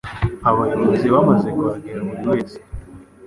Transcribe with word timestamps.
Abayobozi 0.49 1.07
bamaze 1.13 1.47
kuhagera 1.57 1.99
buri 2.07 2.23
wese 2.31 2.57